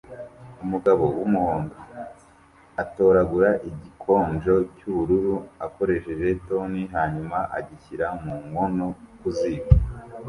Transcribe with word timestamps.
Umugabo 0.63 1.03
wumuhondo 1.17 1.77
atoragura 2.83 3.49
igikonjo 3.69 4.55
cyubururu 4.75 5.35
akoresheje 5.65 6.27
toni 6.45 6.81
hanyuma 6.95 7.37
agishyira 7.57 8.07
mu 8.21 8.33
nkono 8.45 8.87
ku 9.19 9.29
ziko 9.37 9.71